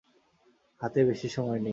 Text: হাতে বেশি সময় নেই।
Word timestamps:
হাতে 0.81 0.99
বেশি 1.05 1.27
সময় 1.29 1.59
নেই। 1.59 1.69